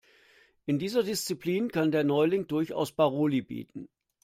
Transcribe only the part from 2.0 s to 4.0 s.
Neuling durchaus Paroli bieten.